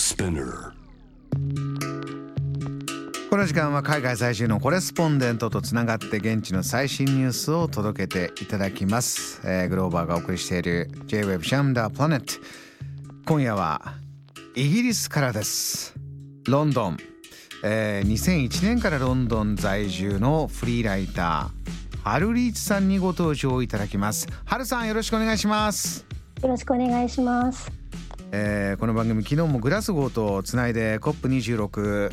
[0.00, 0.72] Spinner
[3.28, 12.32] この時間は海外在住のコレスポンデントとつながって現地の最新ニュースを届けていただきます、えーグローバーがお送りしている J-Web シャムダープラネット
[13.26, 13.92] 今夜は
[14.56, 15.94] イギリスからです。
[16.48, 16.96] ロンドン、
[17.62, 24.26] えー2001年からロンドン在住のフリーライターハルリーチさんにご登場いただきます。
[24.46, 26.06] ハルさんよろしくお願いします。
[26.42, 27.79] よろしくお願いします。
[28.32, 32.10] えーこの番組昨日もグラスゴーとつないで COP26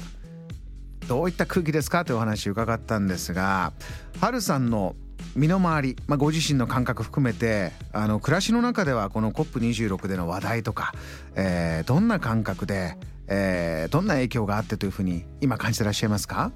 [1.07, 3.71] どういった空気ですかというお話伺ったんですが
[4.19, 4.95] ハルさんの
[5.35, 10.93] 身の回り、まあ、ご自身の感覚含めてあの暮らしの中ではこの COP26 での話題とか、
[11.35, 12.97] えーどんな感覚で、
[13.27, 16.51] えーどんな影響があってというふうに今感じてらっしゃいますか？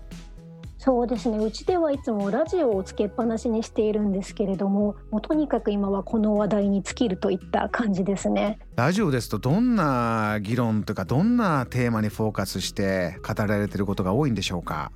[0.83, 1.37] そうですね。
[1.37, 8.57] うちではいつもラジオをつけっぱなしにしているんですけれども、もうとにかく今はこの話題に尽きるといった感じですね。
[8.75, 14.91] ラジオですとどんな議論とかどんなテーマにフォーカスして語られていることが多いんでしょうか？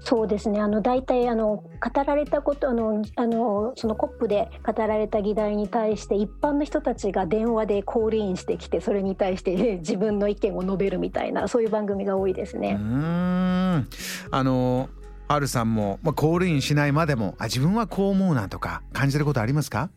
[0.00, 0.60] そうですね。
[0.60, 12.72] あの大体あの語られたことあのあのそのコップで語られた議題に対して一般の人たちが電話でコールインしてきてそれに対してえ自分の意見を述べるみたいなそういう番組が多いですうーね。
[12.72, 13.86] ん
[14.32, 14.88] あの
[15.32, 19.88] ハルさんも、まあ、コールインしないまでもあ自分はこう思うなとか感じてることありますか？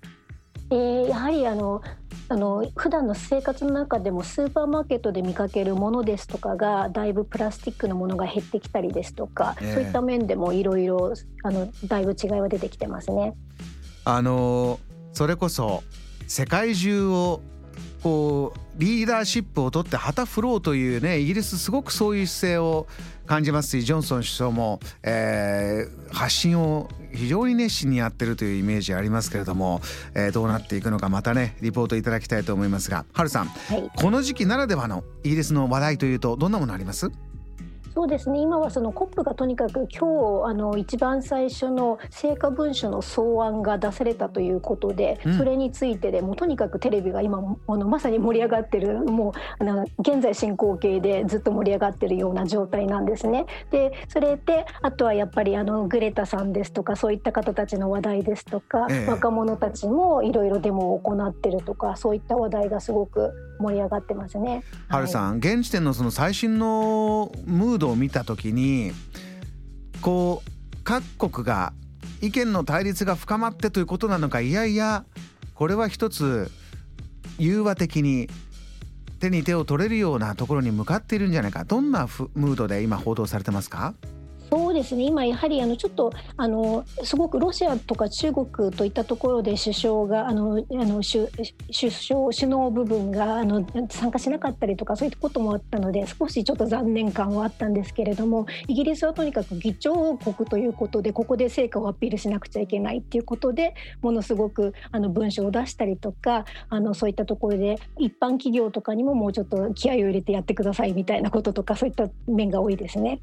[0.72, 1.82] えーやはりあの
[2.28, 13.36] あの普段の生活の中でもスーパーマーケットで見かけるものですとかがだいぶプラスチックのものが減ってきたりですとか、ええそういった面でもいろいろあのだいぶ違いは出てきてますね。
[14.06, 14.80] あの
[15.14, 15.84] それこそ
[16.28, 17.42] 世界中を
[18.06, 22.86] こうリーダーシップを取って旗振ろうというねイギリスすごくそういう姿勢を
[23.26, 29.82] 感じますしジョンソン首相も、えー発信を非常に熱心にやってるというイメージありますけれども、
[30.14, 37.10] えーどうなっていくのかまたねリポートいただきたいと思いますがハルさんはい、この時期ならではのイギリスの話題というとどんなものあります？
[37.96, 38.40] そうですね。
[38.40, 45.38] 今はそのコップがとにかく今日あの一番最初の成果文書の草案が出されたということで、うん。
[45.38, 53.46] それについてでもうとにかくテレビが今あのまさに盛り上がってるもうあの現在進行形でずっと盛り上がってるような状態なんですね。
[53.72, 59.10] でそれであとはやっぱりあのグレタさんですとかそういった方たちの話題ですとか、ええ。
[59.10, 64.64] 若者たちもいろいろデモを行ってるとかそういった話題がすごく盛り上がってますね。
[64.88, 68.92] ハルさん、現時点のその最新のムードを見た時に
[70.02, 71.74] こう各国が
[72.22, 75.06] 意見の対立が深まってということなのかいやいや
[75.54, 76.52] これは一つ
[77.38, 78.28] 融和的に
[79.20, 81.64] 手に手を取れるようなところに向かっているんじゃないか。
[81.64, 83.94] どんなふムードで今報道されてますか？
[84.56, 91.28] そうですね今やはりあのちょっとあのすごくロシアとか中国といったところで首相があのあの首
[91.78, 113.20] 首相首脳部分があの参加しなかったりとかそういったこともあったので少しちょっと残念感はあったんですけれどもイギリスはとにかく議長国ということでここで成果をアピールしなくちゃいけないっていうことでものすごくあの文章を出したりとかあのそういったところで一般企業とかにももうちょっと気合を入れてやってくださいみたいなこととかそういった面が多いですね。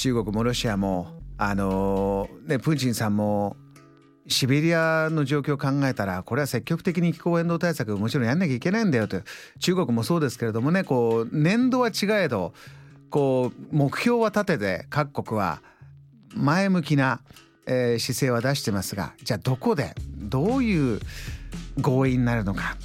[0.00, 3.54] 中国もロシアもあのねプーチンさんも
[4.28, 9.20] シベリアの状況を考えたらこれは積極的に気候変動対策もちろんやんなきゃいけないんだよと。
[9.58, 12.54] 中国もそうですけれどもねこう年度は違えど
[13.10, 15.60] こう目標は立てて各国は
[16.34, 17.20] 前向きな、
[17.66, 21.00] えー姿勢は出してますがじゃあどこでどういう
[21.78, 22.78] 合意になるのか、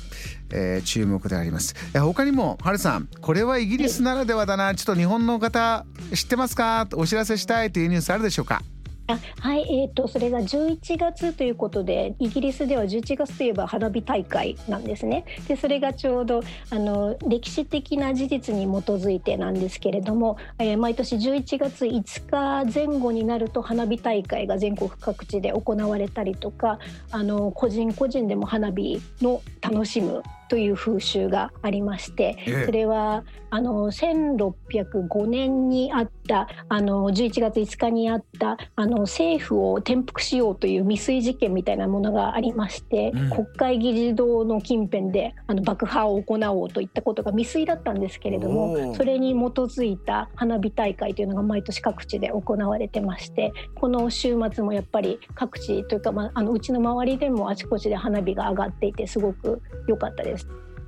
[0.51, 1.75] えー注目であります。
[1.97, 4.75] 他にもハルさんこれはイギリスならではだな。
[4.75, 6.87] ちょっと日本の方知ってますか？
[6.93, 8.61] お知らせしたいというニュースあるでしょうか？
[9.07, 15.25] あはい、えー、とそれが11月ということでイギリスでは11月といえば花火大会なんですね。
[15.47, 26.79] でそれがちょうどあの歴史的な事実に基づいてなんですけれども、えー毎年11月5日前後になると花火大会が全国各地で行われたりとか
[27.11, 32.65] あの個人個人でも花火の楽しむという風習がありまして、ええ。
[32.65, 43.29] それはあの1605年にあったあの11月5日にあったあの政府を転覆しようという未遂事件みたいなものがありまして、うん。
[43.29, 48.95] 国会議事堂の近辺であの爆破を行おうといったことが未遂だったんですけれどおもー。
[48.95, 60.34] それに基づいた花火大会というのが毎年各地で行われてましてこの週末もやっぱり各地というか、まあ、あのうちの周りでもあちこちで花火が上がっていてすごく良かったです。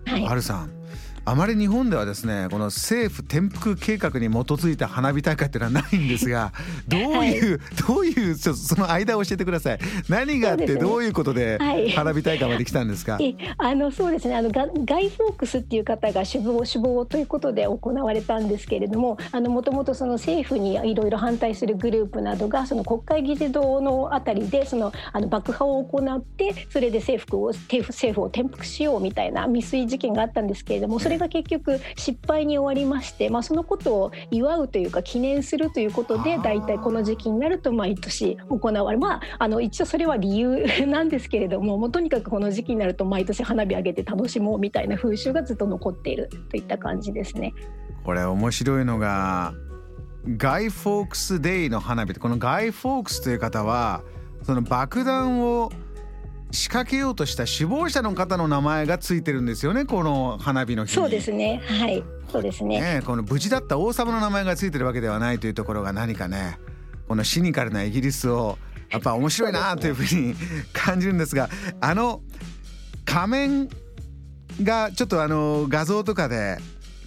[0.06, 0.26] はい。
[0.26, 0.72] ハルさん。
[1.28, 6.54] あまり日本ではですねこの政府転覆計画に基づいた花火大会っていうのはないんですが
[6.88, 9.80] どういう、 はい、どういうその間を教えてください。
[10.08, 11.60] 何があってどういうことで
[11.94, 14.38] 花火大会まで来たんですか、 はい、あのそうですね。
[14.38, 47.54] あのガガイ・フォークスっていう方が首謀首謀ということで行われたんですけれどももともと政府にいろいろ反対するグループなどがその国会議事堂のあたりでそのあの爆破を行ってそれで政府を政府を転覆しようみたいな未遂事件があったんですけれどもそれが結局失敗に終わりまして、まあ、そのことを祝うというか記念するということで大体この時期になると毎年行われまああの一応それは理由なんですけれどももうとにかくこの時期になると毎年花火上げて楽しもうみたいな風習がずっと残っているといった感じですね。
[48.04, 49.54] これ面白いのが
[50.38, 54.04] ガイ・フォークス・デイの花火このガイ・フォークスという方は
[54.44, 55.72] その爆弾を
[56.52, 61.62] 仕掛けようとした首謀者の方の名前がついてるんですよねこの花火の日そうですね。
[61.66, 62.04] はい。
[62.32, 62.80] そうですね。
[62.80, 66.58] ねこの無事だった王様の名前がついてるわけではないというところが何かね
[67.08, 68.58] このシニカルなイギリスを
[68.90, 70.36] やっぱ面白いなというふうに
[70.74, 71.50] 感じるんですが
[71.82, 72.22] あの
[73.06, 73.70] 仮面
[74.64, 76.58] がちょっとあの画像とかで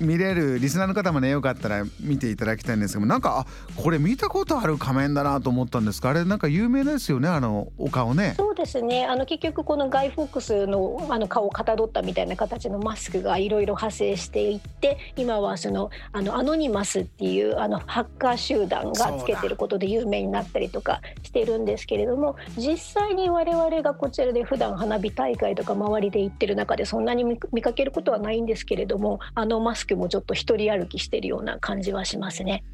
[0.00, 6.10] 見れるリスナーの方もねよかったら見ていただきたいんですけどなんかあこれ見たことある仮面だなと思ったんですか？
[6.10, 8.34] あれなんか有名ですよねあのお顔ね。
[8.36, 9.06] そうですね。
[9.06, 32.64] あの結局このガイ・フォックスのあの顔をかたどったみたいな形のマスクがいろいろ派生していって今はそのあのアノニマスっていうあのハッカー集団がつけてることで有名になったりとかしてるんですけれども実際に我々がこちらで普段花火大会とか周りで行ってる中でそんなに見かけることはないんですけれどもあのマスクもちょっと一人歩きしてるような感じはしますね。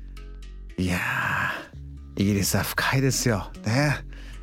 [0.79, 0.99] いや
[2.17, 3.97] イギリスは深いですよね。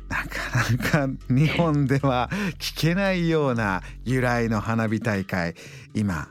[0.08, 5.54] なかなか日本では聞けないような由来の花火大会
[5.94, 6.28] 今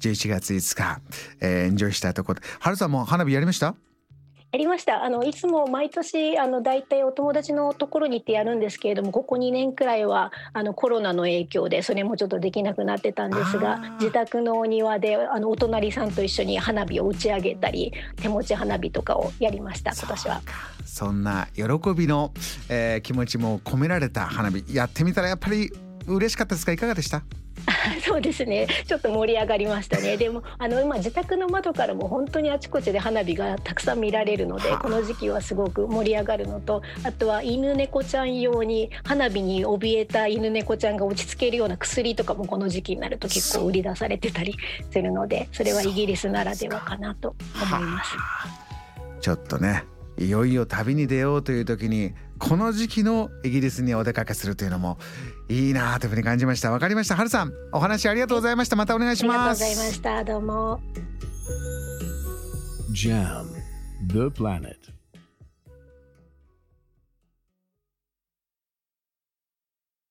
[0.00, 1.00] 11月5日、
[1.40, 3.74] えー、エンジョイしたところはるさんも花火やりました？
[4.56, 5.04] やりました。
[5.04, 20.40] あのいつも毎年あの大体お友達のところに行ってやるんですけれどもここ2年くらいはあのコロナの影響でそれもちょっとできなくなってたんですが自宅のお庭であのお隣さんと一緒に花火を打ち上げたり手持ち花火とかをやりました今年は。
[20.86, 21.64] そんな喜
[21.94, 22.32] びの、
[22.70, 25.70] えー、気持ちも込められた花火やってみたらやっぱり
[26.06, 26.72] 嬉しかったですか？
[26.72, 27.24] いかがでした？
[28.04, 28.66] そうですね。
[28.86, 30.16] ちょっと盛り上がりましたね。
[30.18, 44.56] でもあの今自宅の窓からも本当にあちこちで花火がたくさん見られるのでこの時期はすごく盛り上がるのとあとは犬猫ちゃん用に花火に怯えた犬猫ちゃんが落ち着けるような薬とかもこの時期になると結構売り出されてたり
[44.90, 48.16] するのでそれはイギリスならではかなと思います。
[49.20, 49.84] ちょっとね
[50.18, 54.98] いよいよ旅に出ようという時にこの時期のイギリスにお出かけするというのも
[55.48, 56.70] いいなというふうに感じました。
[56.70, 57.16] わかりました。
[57.16, 58.76] はるさんお話ありがとうございました。
[58.76, 59.62] またお願いします。
[59.62, 60.80] ありがとうございましたどうも
[62.92, 63.44] JAM
[64.06, 64.95] The Planet.